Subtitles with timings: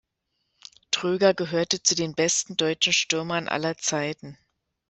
[0.89, 4.35] Tröger gehörte zu den besten deutschen Stürmern aller Zeiten.